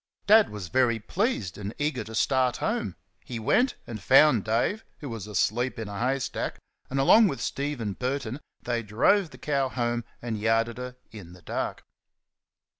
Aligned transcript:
Dad 0.25 0.49
was 0.49 0.69
very 0.69 0.97
pleased, 0.97 1.59
and 1.59 1.75
eager 1.77 2.03
to 2.05 2.15
start 2.15 2.57
home. 2.57 2.95
He 3.23 3.37
went 3.37 3.75
and 3.85 4.01
found 4.01 4.43
Dave, 4.43 4.83
who 4.97 5.09
was 5.09 5.27
asleep 5.27 5.77
in 5.77 5.87
a 5.87 5.99
hay 5.99 6.17
stack, 6.17 6.57
and 6.89 6.99
along 6.99 7.27
with 7.27 7.39
Steven 7.39 7.93
Burton 7.93 8.39
they 8.63 8.81
drove 8.81 9.29
the 9.29 9.37
cow 9.37 9.69
home, 9.69 10.03
and 10.19 10.39
yarded 10.39 10.79
her 10.79 10.95
in 11.11 11.33
the 11.33 11.43
dark. 11.43 11.83